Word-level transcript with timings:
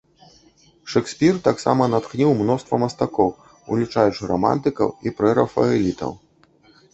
Шэкспір 0.93 1.35
таксама 1.47 1.87
натхніў 1.93 2.31
мноства 2.39 2.79
мастакоў, 2.85 3.29
улучаючы 3.77 4.21
рамантыкаў 4.33 4.89
і 5.09 5.15
прэрафаэлітаў. 5.21 6.11